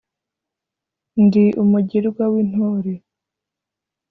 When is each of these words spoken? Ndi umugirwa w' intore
Ndi 1.23 1.45
umugirwa 1.63 2.23
w' 2.33 2.39
intore 2.41 2.93